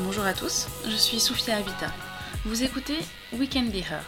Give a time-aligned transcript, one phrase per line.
[0.00, 1.92] Bonjour à tous, je suis Sophia Avita.
[2.44, 2.98] Vous écoutez
[3.32, 4.04] We Can Be Her,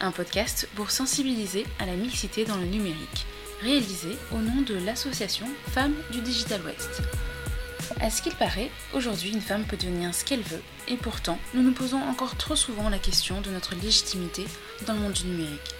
[0.00, 3.26] un podcast pour sensibiliser à la mixité dans le numérique,
[3.60, 7.02] réalisé au nom de l'association Femmes du Digital West.
[8.00, 11.62] À ce qu'il paraît, aujourd'hui une femme peut devenir ce qu'elle veut, et pourtant nous
[11.62, 14.46] nous posons encore trop souvent la question de notre légitimité
[14.86, 15.74] dans le monde du numérique.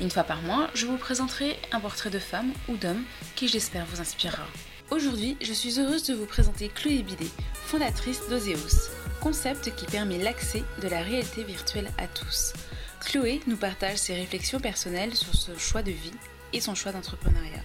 [0.00, 3.02] Une fois par mois, je vous présenterai un portrait de femme ou d'homme
[3.34, 4.46] qui j'espère vous inspirera.
[4.92, 7.26] Aujourd'hui, je suis heureuse de vous présenter Chloé Bidet,
[7.66, 12.52] fondatrice d'Ozeos, concept qui permet l'accès de la réalité virtuelle à tous.
[13.00, 16.12] Chloé nous partage ses réflexions personnelles sur ce choix de vie
[16.52, 17.64] et son choix d'entrepreneuriat.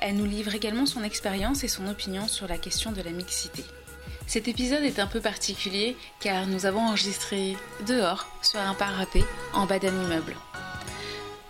[0.00, 3.64] Elle nous livre également son expérience et son opinion sur la question de la mixité.
[4.26, 7.56] Cet épisode est un peu particulier car nous avons enregistré
[7.86, 10.36] dehors sur un parapet en bas d'un immeuble.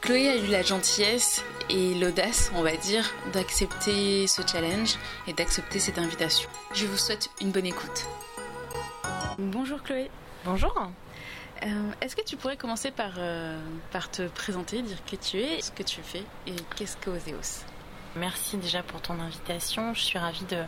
[0.02, 5.78] Chloé a eu la gentillesse et l'audace, on va dire, d'accepter ce challenge et d'accepter
[5.78, 6.48] cette invitation.
[6.74, 8.06] Je vous souhaite une bonne écoute.
[9.38, 10.10] Bonjour Chloé.
[10.44, 10.74] Bonjour.
[11.62, 11.66] Euh,
[12.00, 13.58] Est-ce que tu pourrais commencer par, euh,
[13.92, 17.64] par te présenter, dire qui tu es, ce que tu fais et qu'est-ce qu'Ozeos
[18.16, 19.94] Merci déjà pour ton invitation.
[19.94, 20.58] Je suis ravie de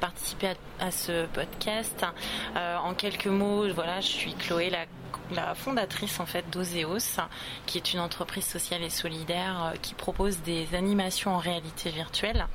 [0.00, 0.48] participer
[0.80, 2.04] à, à ce podcast.
[2.56, 4.86] Euh, en quelques mots, voilà, je suis Chloé, la,
[5.32, 7.20] la fondatrice en fait d'Ozeos,
[7.66, 12.46] qui est une entreprise sociale et solidaire euh, qui propose des animations en réalité virtuelle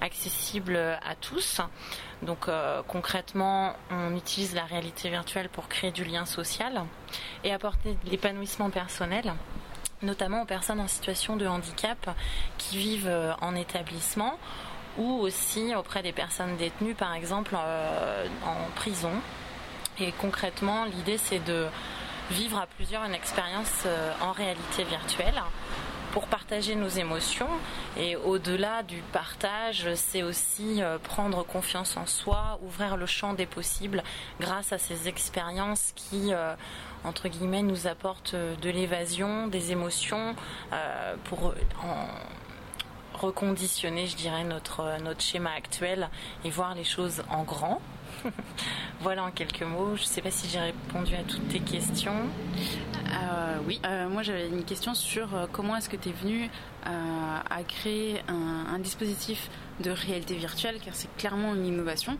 [0.00, 1.60] accessibles à tous.
[2.22, 6.84] Donc euh, concrètement, on utilise la réalité virtuelle pour créer du lien social
[7.44, 9.32] et apporter de l'épanouissement personnel
[10.02, 12.10] notamment aux personnes en situation de handicap
[12.58, 14.38] qui vivent euh, en établissement
[14.98, 19.12] ou aussi auprès des personnes détenues, par exemple, en prison.
[19.98, 21.66] Et concrètement, l'idée, c'est de
[22.30, 25.40] vivre à plusieurs une expérience euh, en réalité virtuelle
[26.12, 27.48] pour partager nos émotions.
[27.98, 34.02] Et au-delà du partage, c'est aussi prendre confiance en soi, ouvrir le champ des possibles
[34.40, 36.32] grâce à ces expériences qui
[37.06, 40.34] entre guillemets, nous apporte de l'évasion, des émotions,
[40.72, 41.54] euh, pour
[43.14, 46.10] reconditionner, je dirais, notre, notre schéma actuel
[46.44, 47.80] et voir les choses en grand.
[49.00, 49.96] voilà en quelques mots.
[49.96, 52.28] Je ne sais pas si j'ai répondu à toutes tes questions.
[53.08, 56.50] Euh, oui, euh, moi j'avais une question sur euh, comment est-ce que tu es venu
[56.86, 59.50] euh, à créer un, un, dispositif
[59.80, 62.18] de réalité virtuelle, car c'est clairement une innovation.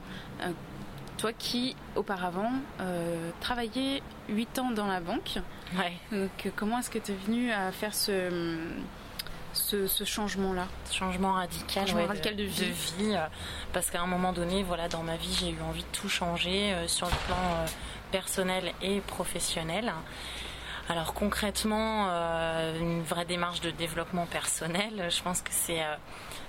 [1.18, 2.50] Toi qui, auparavant,
[3.40, 5.38] travaillais 8 ans dans la banque.
[5.74, 5.94] Ouais.
[6.12, 8.58] Donc, comment est-ce que tu es venu à faire ce,
[9.56, 12.66] ce, ce changement-là Changement radical, changement ouais, radical de, de, vie.
[12.66, 13.26] De vie euh,
[13.72, 16.72] parce qu'à un moment donné, voilà, dans ma vie, j'ai eu envie de tout changer
[16.72, 17.66] euh, sur le plan euh,
[18.12, 19.92] personnel et professionnel.
[20.88, 25.82] Alors concrètement, euh, une vraie démarche de développement personnel, je pense que c'est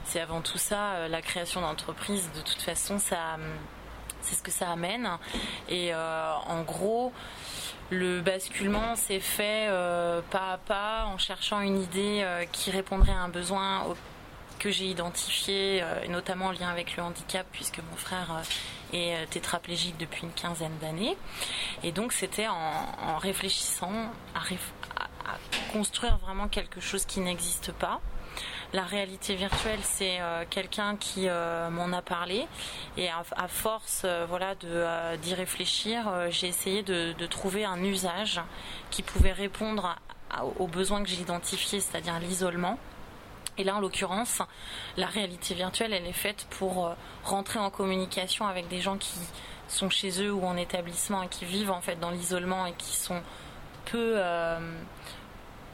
[0.04, 2.30] c'est avant tout ça, la création d'entreprise.
[2.36, 3.38] De toute façon, ça
[4.22, 5.10] c'est ce que ça amène.
[5.70, 7.12] Et en gros,
[7.90, 13.12] le basculement s'est fait euh, pas à pas en cherchant une idée euh, qui répondrait
[13.12, 13.86] à un besoin
[14.60, 18.42] que j'ai identifié, et notamment en lien avec le handicap, puisque mon frère
[18.92, 21.16] est tétraplégique depuis une quinzaine d'années.
[21.84, 23.94] Et donc c'était en, réfléchissant
[24.34, 25.38] à, à, à
[25.72, 28.02] construire vraiment quelque chose qui n'existe pas
[28.74, 32.46] la réalité virtuelle, c'est euh, quelqu'un qui euh, m'en a parlé
[32.98, 38.42] et à, force euh, voilà, d'y réfléchir, j'ai essayé de, trouver un usage
[38.90, 39.96] qui pouvait répondre
[40.60, 42.80] aux besoins que j'ai identifiés, c'est-à-dire l'isolement.
[43.58, 44.42] Et là, en l'occurrence,
[44.98, 49.18] la réalité virtuelle, elle est faite pour rentrer en communication avec des gens qui
[49.68, 52.96] sont chez eux ou en établissement et qui vivent en fait dans l'isolement et qui
[52.96, 53.22] sont
[53.86, 54.18] peu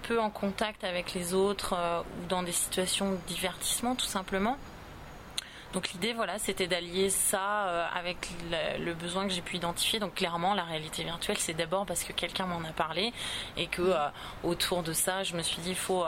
[0.03, 4.57] peu en contact avec les autres euh, ou dans des situations de divertissement tout simplement.
[5.71, 8.29] Donc l'idée, voilà, c'était d'allier ça euh, avec
[8.79, 9.99] le, besoin que j'ai pu identifier.
[9.99, 13.11] Donc clairement, la réalité virtuelle, c'est d'abord parce que quelqu'un m'en a parlé
[13.57, 14.07] et que euh,
[14.43, 16.05] autour de ça, je me suis dit, il faut,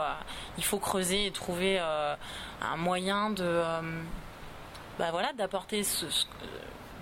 [0.56, 3.60] il faut creuser et trouver un moyen de,
[5.00, 6.06] bah voilà, d'apporter ce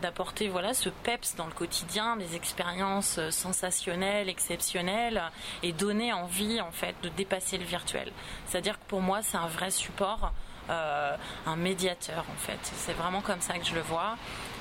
[0.04, 5.22] d'apporter voilà ce peps dans le quotidien, des expériences sensationnelles, exceptionnelles
[5.62, 8.12] et donner envie en fait de dépasser le virtuel.
[8.46, 10.32] C'est-à-dire que pour moi c'est un vrai support,
[10.68, 11.16] euh,
[11.46, 12.58] un médiateur en fait.
[12.62, 14.18] C'est vraiment comme ça que je le vois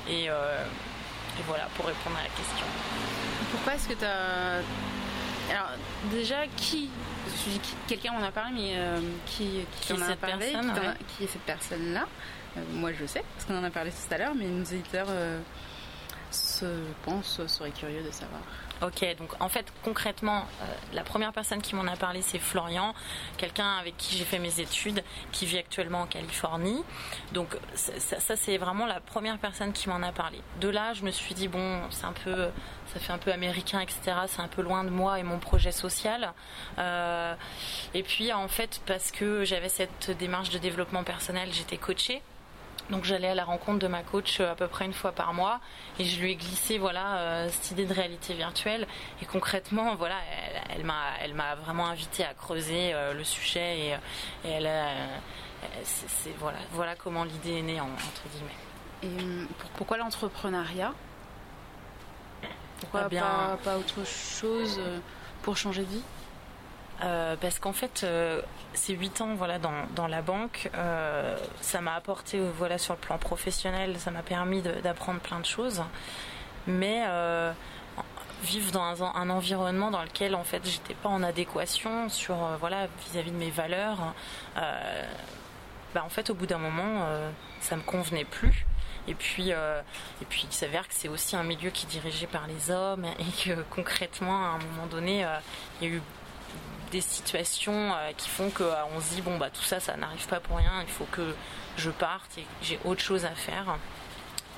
[0.07, 0.63] et, euh,
[1.37, 2.65] et voilà pour répondre à la question.
[3.51, 4.61] Pourquoi est-ce que tu as
[5.51, 5.71] alors
[6.09, 6.89] déjà qui
[7.87, 10.93] quelqu'un m'en a parlé mais euh, qui qui, qui, en a parlé personne, qui, ouais.
[11.09, 12.42] qui est cette personne là euh,
[12.73, 15.39] moi je sais, parce qu'on en a parlé tout à l'heure, mais nos éditeurs euh,
[16.31, 18.41] se audience, je pense, seraient curieux de savoir.
[18.81, 22.93] Ok, donc en fait concrètement, euh, la première personne qui m'en a parlé c'est Florian,
[23.37, 26.83] quelqu'un avec qui j'ai fait mes études, qui vit actuellement en Californie.
[27.31, 30.41] Donc ça, c'est vraiment la première personne qui m'en a parlé.
[30.59, 32.49] De là, je me suis dit bon, c'est un peu,
[32.93, 34.17] ça fait un peu américain, etc.
[34.27, 36.33] C'est un peu loin de moi et mon projet social.
[36.77, 37.35] Euh,
[37.93, 42.21] et puis en fait parce que j'avais cette démarche de développement personnel, j'étais coachée.
[42.89, 45.33] Donc j'allais à la rencontre de ma coach euh, à peu près une fois par
[45.33, 45.59] mois.
[45.99, 48.87] Et je lui ai glissé voilà euh, cette idée de réalité virtuelle.
[49.21, 50.15] Et concrètement voilà
[50.69, 53.79] elle, m'a elle m'a vraiment invité à creuser euh, le sujet.
[53.79, 53.95] Et,
[54.45, 54.69] elle
[55.85, 58.51] c'est voilà voilà comment l'idée est née entre guillemets.
[59.03, 59.47] Et
[59.77, 60.93] pourquoi l'entrepreneuriat?
[62.81, 64.81] Pourquoi eh pas, pas autre chose
[65.41, 66.03] pour changer de vie?
[67.01, 68.41] Euh, parce qu'en fait, euh,
[68.73, 73.17] ces huit ans voilà, dans, la banque, euh, ça m'a apporté voilà, sur le plan
[73.17, 75.83] professionnel, ça m'a permis d'apprendre plein de choses.
[76.67, 77.03] Mais
[78.43, 83.31] vivre dans un, environnement dans lequel en fait j'étais pas en adéquation sur voilà vis-à-vis
[83.31, 84.13] de mes valeurs
[84.55, 87.07] bah, en fait au bout d'un moment
[87.61, 88.65] ça me convenait plus
[89.07, 92.47] et puis et puis il s'avère que c'est aussi un milieu qui est dirigé par
[92.47, 95.25] les hommes et que concrètement à un moment donné
[95.79, 96.01] il y a eu
[96.93, 100.27] des situations euh, qui font qu'on euh, se dit bon bah tout ça ça n'arrive
[100.27, 101.35] pas pour rien, il faut que
[101.75, 103.77] je parte et j'ai autre chose à faire.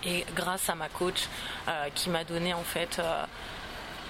[0.04, 1.30] Et grâce à ma coach
[1.68, 3.02] euh, qui m'a donné en fait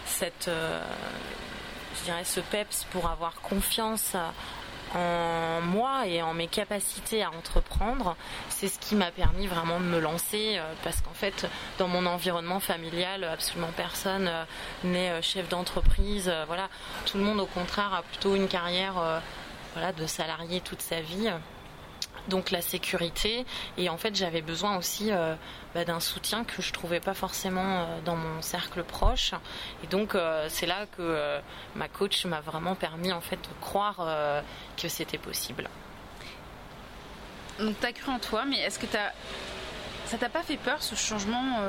[0.05, 4.15] cette je dirais ce peps pour avoir confiance
[4.95, 8.15] en moi et en mes capacités à entreprendre,
[8.49, 11.47] c'est ce qui m'a permis vraiment de me lancer euh, parce qu'en fait,
[11.77, 14.43] dans mon environnement familial, absolument personne euh,
[14.83, 16.31] n'est euh, chef d'entreprise.
[16.47, 16.69] Voilà,
[17.05, 19.21] tout le monde au contraire a plutôt une carrière
[19.73, 21.29] voilà, de salarié toute sa vie
[22.27, 23.45] donc la sécurité.
[23.77, 25.35] Et en fait, j'avais besoin aussi euh,
[25.73, 29.33] bah, d'un soutien que je trouvais pas forcément euh, dans mon cercle proche.
[29.83, 31.39] Et donc, euh, c'est là que
[31.75, 34.07] ma coach m'a vraiment permis en fait de croire
[34.77, 35.69] que c'était possible.
[37.59, 39.13] Donc, tu as cru en toi, mais est-ce que as...
[40.05, 41.59] ça t'a pas fait peur ce changement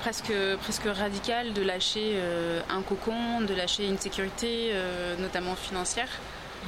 [0.00, 0.32] presque,
[0.62, 2.20] presque radical de lâcher
[2.68, 4.74] un cocon, de lâcher une sécurité,
[5.18, 6.10] notamment financière?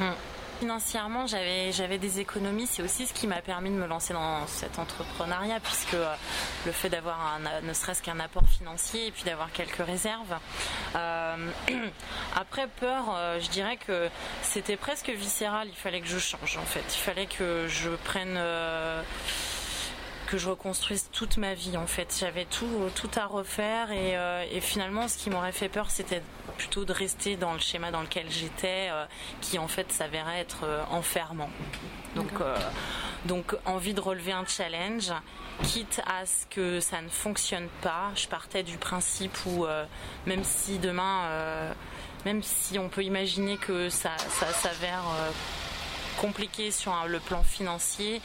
[0.00, 0.14] Hum.
[0.58, 2.66] Financièrement, j'avais j'avais des économies.
[2.66, 6.14] C'est aussi ce qui m'a permis de me lancer dans cet entrepreneuriat, puisque euh,
[6.66, 10.36] le fait d'avoir ne serait-ce qu'un apport financier et puis d'avoir quelques réserves.
[10.96, 11.50] Euh,
[12.36, 14.08] après peur, euh, je dirais que
[14.42, 15.68] c'était presque viscéral.
[15.68, 16.84] Il fallait que je change en fait.
[16.88, 18.36] Il fallait que je prenne
[20.28, 22.14] que je reconstruise toute ma vie en fait.
[22.20, 26.22] J'avais tout, tout à refaire et, euh, et finalement ce qui m'aurait fait peur c'était
[26.58, 29.04] plutôt de rester dans le schéma dans lequel j'étais euh,
[29.40, 31.50] qui en fait s'avérait être euh, enfermant.
[32.14, 32.32] Donc,
[33.26, 35.12] donc envie de relever un challenge,
[35.62, 38.10] quitte à ce que ça ne fonctionne pas.
[38.16, 39.66] Je partais du principe où
[40.26, 41.74] même si demain,
[42.24, 45.04] même si on peut imaginer que ça, ça s'avère
[46.18, 48.20] compliqué sur le plan financier,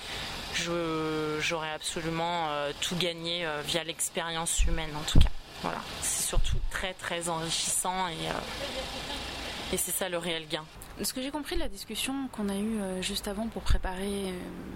[1.40, 5.30] j'aurais absolument euh, tout gagné euh, via l'expérience humaine en tout cas.
[5.62, 10.66] Voilà, c'est surtout très très enrichissant et, euh, et c'est ça le réel gain.
[11.02, 14.32] Ce que j'ai compris de la discussion qu'on a eue juste avant pour préparer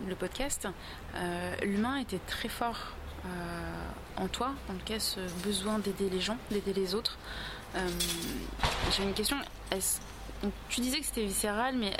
[0.07, 0.67] le podcast,
[1.61, 2.93] l'humain était très fort
[4.15, 7.19] en toi, en tout cas ce besoin d'aider les gens, d'aider les autres.
[7.75, 9.37] J'ai une question.
[10.69, 11.95] tu disais que c'était viscéral, mais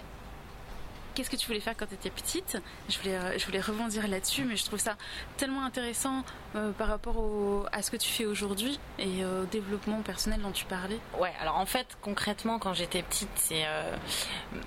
[1.18, 2.58] qu'est-ce que tu voulais faire quand tu étais petite
[2.90, 4.96] je voulais, je voulais rebondir là-dessus, mais je trouve ça
[5.38, 6.24] tellement intéressant
[6.56, 10.66] euh, par rapport à ce que tu fais aujourd'hui et au développement personnel dont tu
[10.66, 11.00] parlais.
[11.20, 13.96] Ouais, alors en fait, concrètement, quand j'étais petite, c'est euh,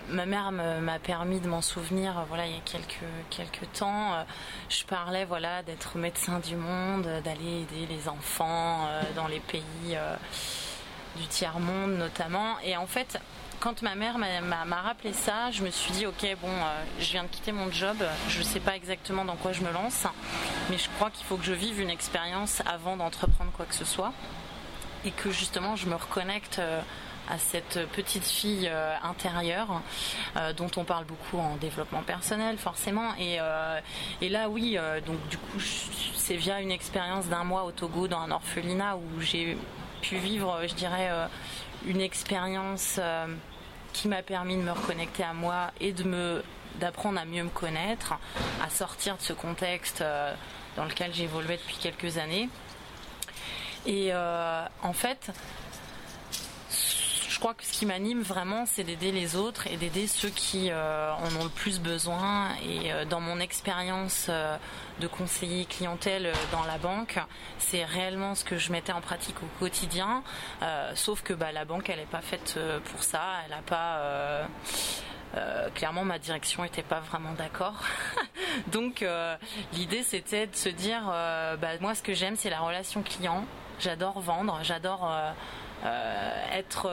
[0.09, 2.25] ma mère m'a permis de m'en souvenir.
[2.29, 2.99] Voilà, il y a quelques
[3.31, 4.23] quelques temps, euh,
[4.69, 9.97] je parlais voilà d'être médecin du monde, d'aller aider les enfants dans les pays
[11.17, 13.21] du tiers monde notamment, et en fait
[13.61, 17.25] quand ma mère m'a rappelé ça, je me suis dit ok bon, euh, je viens
[17.25, 17.97] de quitter mon job,
[18.29, 20.07] je ne sais pas exactement dans quoi je me lance,
[20.71, 23.85] mais je crois qu'il faut que je vive une expérience avant d'entreprendre quoi que ce
[23.85, 24.13] soit,
[25.05, 26.59] et que justement je me reconnecte.
[26.59, 26.81] Euh,
[27.29, 29.83] à cette petite fille euh, intérieure
[30.57, 33.39] dont on parle beaucoup en développement personnel forcément et,
[34.21, 34.77] et là oui
[35.07, 39.21] donc du coup c'est via une expérience d'un mois au Togo dans un orphelinat où
[39.21, 39.57] j'ai
[40.01, 41.09] pu vivre je dirais
[41.87, 42.99] une expérience
[43.93, 46.43] qui m'a permis de me reconnecter à moi et de me
[46.77, 48.15] d'apprendre à mieux me connaître,
[48.65, 50.33] à sortir de ce contexte euh,
[50.77, 52.49] dans lequel j'évoluais depuis quelques années.
[53.87, 55.33] Et euh, en fait,
[57.41, 61.37] crois que ce qui m'anime vraiment, c'est d'aider les autres et d'aider ceux qui en
[61.41, 62.49] ont le plus besoin.
[62.63, 64.31] Et dans mon expérience
[65.01, 67.19] de conseiller clientèle dans la banque,
[67.59, 70.23] c'est réellement ce que je mettais en pratique au quotidien.
[70.95, 72.59] sauf que bah, la banque, elle n'est pas faite
[72.93, 73.23] pour ça.
[73.45, 74.47] Elle n'a pas
[75.37, 77.85] euh, clairement, ma direction n'était pas vraiment d'accord.
[78.73, 79.37] Donc, euh,
[79.75, 83.45] l'idée, c'était de se dire, euh, bah, moi, ce que j'aime, c'est la relation client.
[83.79, 85.11] J'adore vendre, j'adore
[86.53, 86.91] être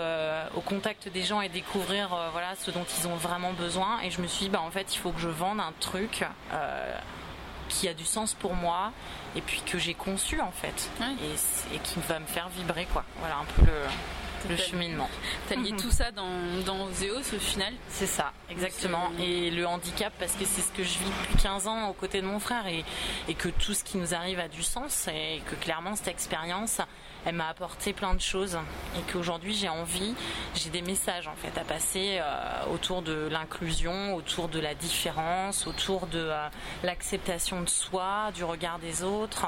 [0.55, 3.99] au contact des gens et découvrir voilà ce dont ils ont vraiment besoin.
[4.03, 6.25] Et je me suis dit, bah, en fait, il faut que je vende un truc
[7.69, 8.91] qui a du sens pour moi
[9.35, 13.03] et puis que j'ai conçu en fait et, et, qui va me faire vibrer quoi.
[13.19, 13.73] Voilà un peu le
[14.49, 15.09] le cheminement.
[15.47, 16.25] T'as lié tout ça dans,
[16.65, 19.11] dans Zeus au final C'est ça, exactement.
[19.19, 22.21] Et le handicap, parce que c'est ce que je vis depuis 15 ans aux côtés
[22.21, 22.83] de mon frère et,
[23.27, 26.81] et que tout ce qui nous arrive a du sens et que clairement cette expérience,
[27.25, 28.57] elle m'a apporté plein de choses
[28.97, 30.13] et qu'aujourd'hui j'ai envie,
[30.55, 35.67] j'ai des messages en fait à passer euh, autour de l'inclusion, autour de la différence,
[35.67, 36.47] autour de euh,
[36.83, 39.45] l'acceptation de soi, du regard des autres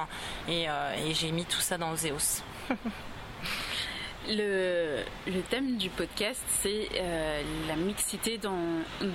[0.48, 2.44] et, euh, et j'ai mis tout ça dans Zeus.
[4.30, 5.04] Le,
[5.50, 8.54] thème du podcast, c'est euh, la mixité dans,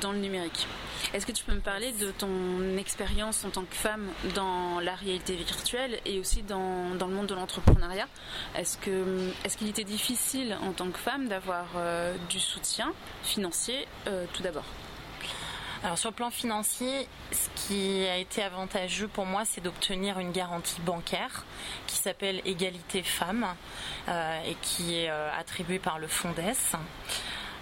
[0.00, 0.66] dans le numérique.
[1.12, 4.96] Est-ce que tu peux me parler de ton expérience en tant que femme dans la
[4.96, 8.08] réalité virtuelle et aussi dans, dans le monde de l'entrepreneuriat?
[8.56, 12.92] Est-ce que est-ce qu'il était difficile en tant que femme d'avoir euh, du soutien
[13.22, 14.66] financier euh, tout d'abord?
[15.84, 20.32] Alors sur le plan financier, ce qui a été avantageux pour moi, c'est d'obtenir une
[20.32, 21.44] garantie bancaire
[21.86, 23.46] qui s'appelle Égalité Femmes
[24.08, 26.40] euh, et qui est euh, attribuée par le Fondes.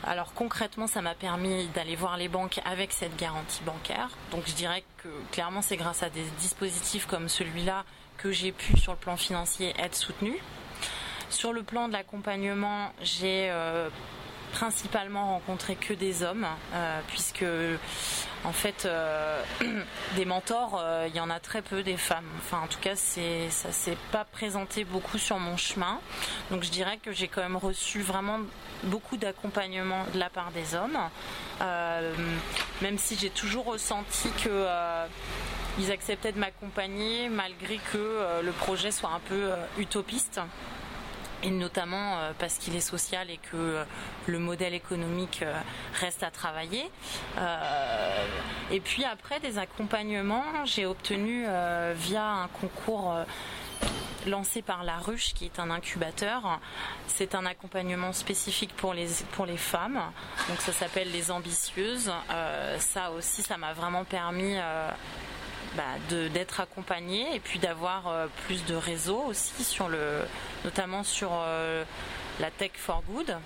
[0.04, 4.10] Alors concrètement, ça m'a permis d'aller voir les banques avec cette garantie bancaire.
[4.30, 7.84] Donc je dirais que clairement, c'est grâce à des dispositifs comme celui-là
[8.18, 10.38] que j'ai pu sur le plan financier être soutenue.
[11.28, 13.88] Sur le plan de l'accompagnement, j'ai euh,
[14.52, 17.44] principalement rencontré que des hommes, euh, puisque
[18.44, 19.42] en fait euh,
[20.16, 22.28] des mentors, euh, il y en a très peu des femmes.
[22.38, 25.98] Enfin, en tout cas, ça s'est pas présenté beaucoup sur mon chemin.
[26.50, 28.40] Donc, je dirais que j'ai quand même reçu vraiment
[28.84, 30.98] beaucoup d'accompagnement de la part des hommes,
[32.80, 34.66] même si j'ai toujours ressenti que
[35.78, 40.40] ils acceptaient de m'accompagner malgré que le projet soit un peu utopiste
[41.42, 43.84] et notamment euh, parce qu'il est social et que euh,
[44.26, 45.60] le modèle économique euh,
[46.00, 46.90] reste à travailler.
[48.70, 51.44] et puis après des accompagnements, j'ai obtenu
[51.94, 53.14] via un concours
[54.26, 56.60] lancé par La Ruche, qui est un incubateur.
[57.06, 60.00] C'est un accompagnement spécifique pour les, pour les femmes.
[60.48, 62.12] Donc ça s'appelle Les Ambitieuses.
[62.78, 64.56] ça aussi, ça m'a vraiment permis
[65.76, 70.20] bah, d'être accompagné et puis d'avoir euh, plus de réseaux aussi sur le,
[70.64, 71.84] notamment sur euh,
[72.40, 73.36] la tech for good.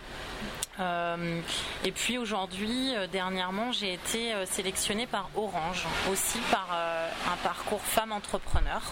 [0.78, 1.40] Euh,
[1.84, 8.82] et puis aujourd'hui, dernièrement, j'ai été sélectionnée par Orange, aussi par un parcours femme entrepreneur.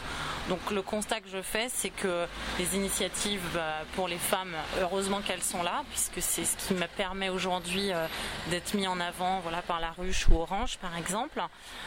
[0.48, 2.26] Donc le constat que je fais, c'est que
[2.58, 6.86] les initiatives bah, pour les femmes, heureusement qu'elles sont là, puisque c'est ce qui me
[6.86, 8.06] permet aujourd'hui euh,
[8.50, 11.42] d'être mis en avant voilà, par la ruche ou Orange par exemple.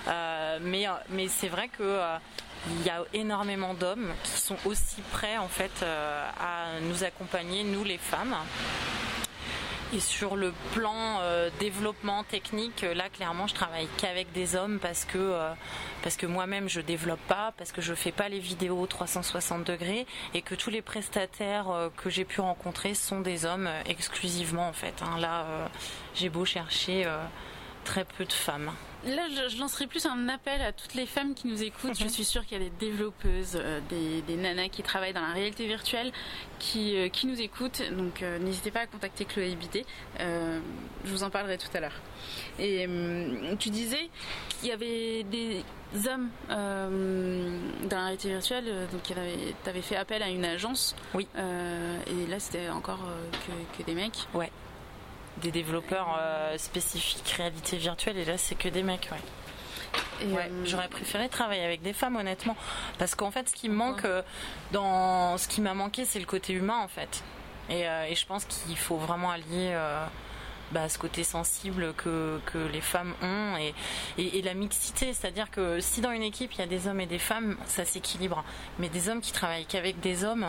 [0.07, 2.01] Euh, mais mais c'est vrai que
[2.69, 7.63] il y a énormément d'hommes qui sont aussi prêts en fait euh, à nous accompagner,
[7.63, 8.35] nous les femmes.
[9.93, 14.79] Et sur le plan euh, développement technique, euh, là clairement je travaille qu'avec des hommes
[14.79, 15.33] parce que
[16.17, 20.41] que moi-même je développe pas, parce que je fais pas les vidéos 360 degrés et
[20.41, 25.01] que tous les prestataires que j'ai pu rencontrer sont des hommes exclusivement en fait.
[25.01, 25.19] Hein.
[25.19, 25.45] Là
[26.15, 27.05] j'ai beau chercher
[27.83, 28.71] très peu de femmes.
[29.07, 31.97] Là, je, lancerai plus un appel à toutes les femmes qui nous écoutent.
[31.97, 32.09] Je mhm.
[32.09, 35.65] suis sûre qu'il y a des développeuses, euh, des, nanas qui travaillent dans la réalité
[35.65, 36.11] virtuelle,
[36.59, 37.81] qui, euh, qui nous écoutent.
[37.91, 39.85] Donc, euh, n'hésitez pas à contacter Chloé Bité.
[40.19, 41.99] je vous en parlerai tout à l'heure.
[42.59, 42.87] Et
[43.59, 44.09] tu disais
[44.59, 45.63] qu'il y avait des
[46.07, 49.13] hommes dans la réalité virtuelle, donc tu
[49.69, 50.95] avais fait appel à une agence.
[51.13, 51.27] Oui.
[51.37, 52.99] et là, c'était encore
[53.31, 54.27] que, que des mecs.
[54.33, 54.51] Ouais
[55.41, 60.27] des développeurs euh, spécifiques réalité virtuelle et là c'est que des mecs ouais.
[60.27, 62.55] ouais, euh, j'aurais préféré travailler avec des femmes honnêtement
[62.97, 64.21] parce qu'en fait ce qui me manque euh,
[64.71, 67.23] dans ce qui m'a manqué c'est le côté humain en fait
[67.69, 69.77] et, et je pense qu'il faut vraiment allier
[70.71, 73.73] bah, ce côté sensible que, que les femmes ont et,
[74.17, 77.05] et, la mixité, c'est-à-dire que si dans une équipe il y a des hommes et
[77.05, 78.45] des femmes, ça s'équilibre.
[78.79, 80.45] Mais des hommes qui travaillent qu'avec des hommes,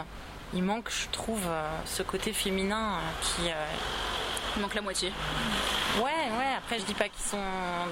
[0.55, 1.45] il manque, je trouve,
[1.87, 3.51] ce côté féminin qui,
[4.59, 5.13] Il manque la moitié.
[5.99, 6.55] Ouais, ouais.
[6.59, 7.39] Après, je dis pas qu'ils sont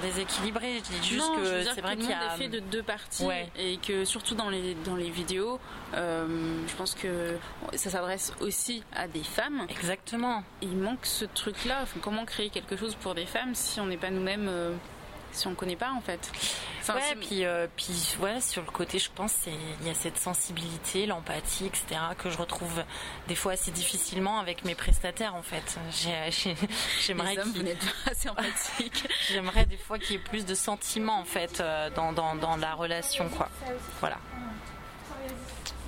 [0.01, 0.81] déséquilibrés.
[0.83, 2.33] Je dis juste que c'est vrai qu'il y a.
[2.33, 3.25] est fait de deux parties
[3.57, 5.59] et que surtout dans les dans les vidéos,
[5.93, 6.27] euh,
[6.67, 7.37] je pense que
[7.73, 9.65] ça s'adresse aussi à des femmes.
[9.69, 10.43] Exactement.
[10.61, 11.85] il manque ce truc-là.
[12.01, 14.73] comment créer quelque chose pour des femmes si on n'est pas nous-mêmes euh,
[15.31, 16.31] si on ne connaît pas en fait.
[16.89, 19.33] ouais, puis, euh, puis ouais, sur le côté, je pense,
[19.81, 21.85] il y a cette sensibilité, l'empathie, etc.,
[22.17, 22.83] que je retrouve
[23.27, 25.77] des fois assez difficilement avec mes prestataires en fait.
[27.01, 29.07] J'aimerais vous n'êtes pas assez empathique.
[29.29, 32.57] J'aimerais des fois qu'il y ait plus de sentiments en fait euh, dans, dans, dans
[32.57, 33.49] la relation, quoi.
[33.99, 34.17] Voilà.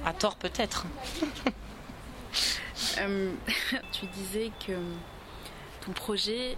[0.06, 0.86] À tort peut-être.
[3.00, 3.34] Euh,
[3.92, 4.74] tu disais que
[5.86, 6.58] ton projet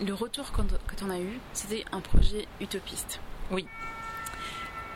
[0.00, 3.20] le retour que tu en as eu, c'était un projet utopiste.
[3.50, 3.66] Oui.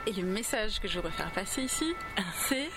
[0.06, 1.94] Et le message que je voudrais faire passer ici,
[2.34, 2.68] c'est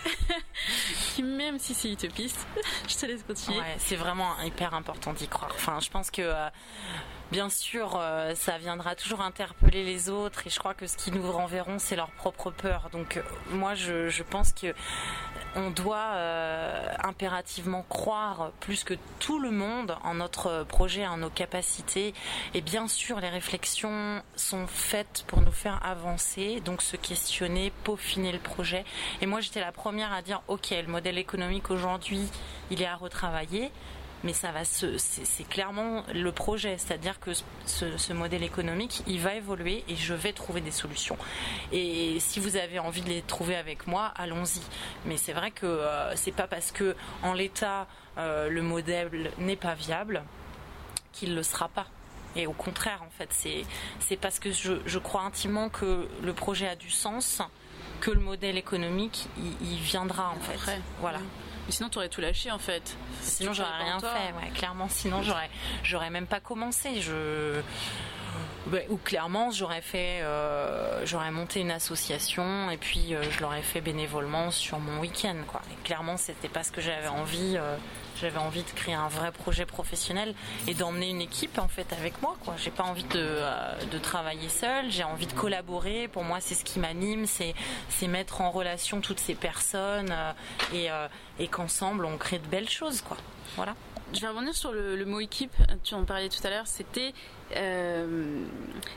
[1.18, 2.46] que même si c'est utopiste,
[2.88, 3.58] je te laisse continuer.
[3.58, 5.52] Ouais, c'est vraiment hyper important d'y croire.
[5.56, 6.50] Enfin, je pense que euh,
[7.32, 11.12] bien sûr, euh, ça viendra toujours interpeller les autres et je crois que ce qui
[11.12, 12.90] nous renverront, c'est leur propre peur.
[12.92, 14.74] Donc, euh, moi, je, pense que
[15.56, 21.30] on doit euh, impérativement croire plus que tout le monde en notre projet, en nos
[21.30, 22.14] capacités.
[22.54, 28.32] Et bien sûr, les réflexions sont faites pour nous faire avancer, donc se questionner, peaufiner
[28.32, 28.86] le projet.
[29.22, 32.22] Et moi, j'étais la première à dire, OK, le modèle économique aujourd'hui,
[32.72, 33.72] il est à retravailler
[34.26, 37.32] mais ça va c'est clairement le projet, c'est-à-dire que
[37.66, 41.18] ce, modèle économique, il va évoluer et je vais trouver des solutions.
[41.72, 44.62] Et si vous avez envie de les trouver avec moi, allons-y.
[45.06, 49.56] Mais c'est vrai que euh, c'est pas parce que en l'état euh, le modèle n'est
[49.56, 50.24] pas viable
[51.14, 51.88] qu'il le sera pas.
[52.36, 53.30] Et au contraire, en fait,
[54.00, 57.42] c'est parce que je, crois intimement que le projet a du sens
[58.00, 59.28] que le modèle économique
[59.62, 60.82] il, viendra en fait.
[61.00, 61.20] Voilà.
[61.66, 62.96] Mais sinon, tu aurais tout lâché en fait.
[63.22, 64.06] Sinon, j'aurais rien fait.
[64.06, 65.50] Ouais, clairement, sinon, j'aurais,
[65.84, 67.02] j'aurais même pas commencé.
[67.02, 67.62] Je
[68.90, 73.82] ou clairement j'aurais fait euh, j'aurais monté une association et puis euh, je l'aurais fait
[73.82, 77.76] bénévolement sur mon week-end quoi et clairement c'était pas ce que j'avais envie euh,
[78.20, 80.34] j'avais envie de créer un vrai projet professionnel
[80.68, 83.40] et d'emmener une équipe en fait avec moi j'ai pas envie de,
[83.92, 87.54] de travailler seul j'ai envie de collaborer pour moi c'est ce qui m'anime c'est
[88.08, 90.14] mettre en relation toutes ces personnes
[90.74, 90.88] et,
[91.40, 93.18] et qu'ensemble on crée de belles choses quoi
[93.56, 93.76] voilà
[94.14, 95.54] je vais revenir sur le, mot équipe.
[95.84, 96.68] Tu en parlais tout à l'heure.
[96.68, 97.14] C'était
[97.56, 98.46] euh,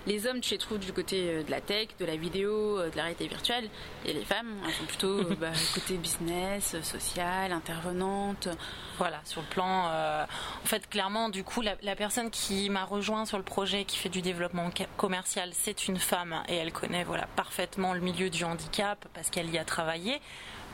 [0.08, 2.90] les hommes, tu les trouves du côté euh, de la tech, de la vidéo, euh,
[2.90, 3.68] de la réalité virtuelle,
[4.06, 8.48] et les femmes, elles sont plutôt bah, côté business, social, intervenante.
[8.96, 9.84] Voilà, sur le plan.
[9.84, 13.96] en fait, clairement, du coup, la, la personne qui m'a rejoint sur le projet, qui
[13.96, 18.42] fait du développement commercial, c'est une femme et elle connaît voilà parfaitement le milieu du
[18.42, 20.20] handicap parce qu'elle y a travaillé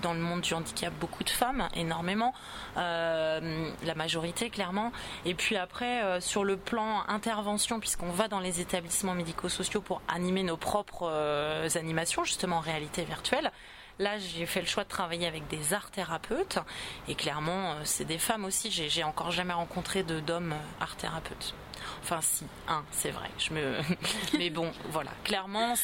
[0.02, 2.34] dans le monde du handicap beaucoup de femmes, énormément,
[2.76, 4.92] euh, la majorité clairement.
[5.24, 10.02] Et puis après, euh, sur le plan intervention, puisqu'on va dans les établissements médico-sociaux pour
[10.08, 13.50] animer nos propres euh, animations, justement en réalité virtuelle,
[13.98, 16.58] Là, j'ai fait le choix de travailler avec des art thérapeutes
[17.06, 18.70] et clairement, c'est des femmes aussi.
[18.70, 21.54] J'ai encore jamais rencontré d'hommes art thérapeutes.
[22.02, 23.30] Enfin, si, un, c'est vrai.
[23.38, 23.76] Je me...
[24.38, 25.10] Mais bon, voilà.
[25.24, 25.74] Clairement,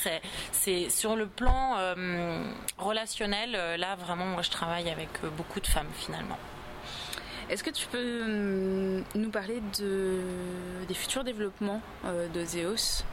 [0.52, 2.44] c'est sur le plan euh,
[2.78, 3.54] relationnel.
[3.54, 6.38] Euh, là, vraiment, moi, je travaille avec euh, beaucoup de femmes finalement.
[7.48, 10.20] Est-ce que tu peux nous parler de,
[10.86, 13.04] des futurs développements de Zeus?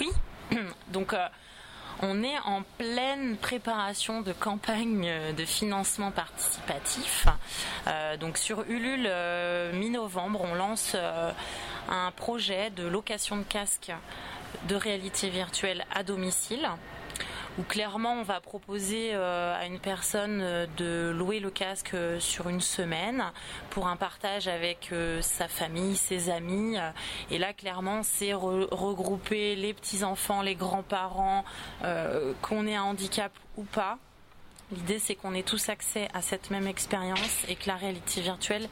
[0.00, 0.08] Oui.
[0.88, 1.14] Donc.
[2.02, 7.26] On est en pleine préparation de campagne de financement participatif.
[8.20, 9.08] donc sur Ulule,
[9.74, 10.96] mi-novembre, on lance
[11.88, 13.92] un projet de location de casques
[14.68, 16.68] de réalité virtuelle à domicile
[17.58, 22.18] où clairement on va proposer euh, à une personne euh, de louer le casque euh,
[22.18, 23.24] sur une semaine
[23.70, 26.76] pour un partage avec sa famille, ses amis.
[27.30, 31.44] Et là clairement c'est regrouper les petits-enfants, les grands-parents,
[32.42, 33.98] qu'on ait un handicap ou pas.
[34.72, 38.68] L'idée c'est qu'on ait tous accès à cette même expérience et que la réalité virtuelle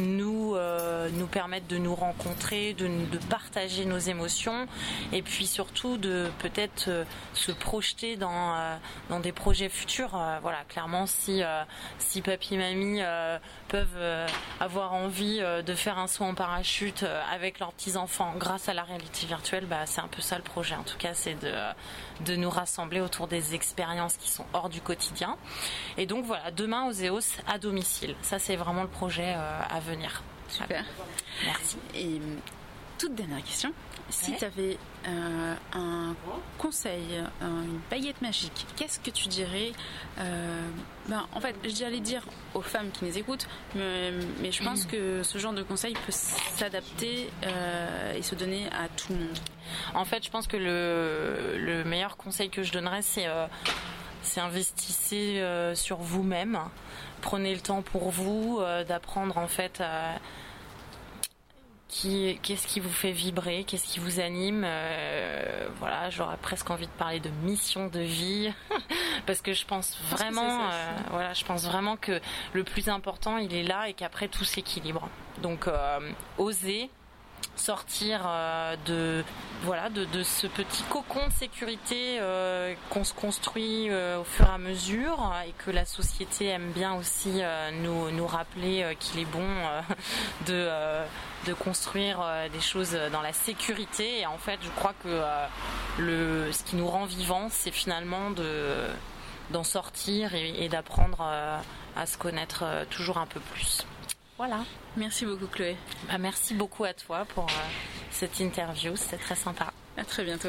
[0.00, 4.66] nous, euh, nous permettre de nous rencontrer, de, de, partager nos émotions
[5.12, 8.76] et puis surtout de peut-être euh, se projeter dans, euh,
[9.10, 10.18] dans des projets futurs.
[10.42, 11.42] voilà, clairement, si,
[11.98, 13.00] si papy et mamie
[13.68, 14.26] peuvent
[14.60, 19.26] avoir envie de faire un saut en parachute avec leurs petits-enfants grâce à la réalité
[19.26, 20.74] virtuelle, bah, c'est un peu ça le projet.
[20.74, 21.52] En tout cas, c'est de,
[22.24, 25.36] de nous rassembler autour des expériences qui sont hors du quotidien.
[25.96, 28.14] Et donc voilà, demain aux EOS à domicile.
[28.22, 30.22] Ça, c'est vraiment le projet à venir.
[30.48, 30.84] Super.
[31.44, 31.76] Merci.
[31.94, 32.20] Et
[32.98, 33.72] toute dernière question.
[34.10, 36.14] Si tu avais euh, un
[36.56, 39.72] conseil, une baguette magique, qu'est-ce que tu dirais
[40.18, 40.68] euh,
[41.08, 42.22] ben, En fait, j'allais dire
[42.54, 44.12] aux femmes qui nous écoutent, mais,
[44.50, 49.12] je pense que ce genre de conseil peut s'adapter euh, et se donner à tout
[49.12, 49.38] le monde.
[49.94, 53.26] En fait, je pense que le, meilleur conseil que je donnerais, c'est
[54.22, 55.42] c'est investissez
[55.74, 56.58] sur vous-même.
[57.20, 60.18] Prenez le temps pour vous d'apprendre en fait à
[61.88, 64.62] qu'est-ce qui vous fait vibrer, qu'est-ce qui vous anime?
[64.64, 68.52] Euh, voilà, j'aurais presque envie de parler de mission de vie
[69.26, 72.20] parce que je pense vraiment, euh, voilà, je pense vraiment que
[72.52, 75.08] le plus important, il est là et qu'après tout s'équilibre.
[75.42, 76.90] Donc, euh, oser
[77.56, 78.28] sortir
[78.86, 79.24] de
[79.64, 82.20] voilà de, ce petit cocon de sécurité
[82.90, 87.42] qu'on se construit au fur et à mesure et que la société aime bien aussi
[87.82, 89.44] nous, rappeler qu'il est bon
[90.46, 94.20] de construire euh, des choses dans la sécurité.
[94.20, 95.46] Et en fait, je crois que euh,
[95.98, 98.86] le, ce qui nous rend vivants, c'est finalement de
[99.50, 101.58] d'en sortir et, d'apprendre euh,
[101.96, 103.86] à se connaître toujours un peu plus.
[104.38, 104.64] Voilà.
[104.96, 105.76] Merci beaucoup Chloé.
[106.08, 107.46] Bah, merci beaucoup à toi pour
[108.12, 109.72] cette interview, c'était très sympa.
[109.96, 110.48] À très bientôt.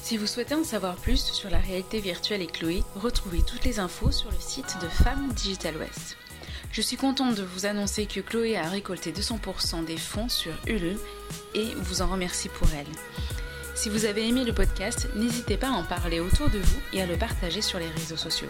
[0.00, 3.78] Si vous souhaitez en savoir plus sur la réalité virtuelle et Chloé, retrouvez toutes les
[3.78, 6.16] infos sur le site de Femmes Digital West.
[6.72, 10.98] Je suis contente de vous annoncer que Chloé a récolté 200% des fonds sur Ulule
[11.54, 12.86] et vous en remercie pour elle.
[13.74, 17.02] Si vous avez aimé le podcast, n'hésitez pas à en parler autour de vous et
[17.02, 18.48] à le partager sur les réseaux sociaux.